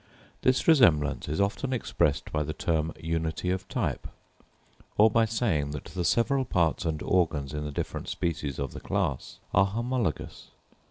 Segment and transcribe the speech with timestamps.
[0.41, 4.07] This resemblance is often expressed by the term "unity of type;"
[4.97, 8.79] or by saying that the several parts and organs in the different species of the
[8.79, 10.47] class are homologous.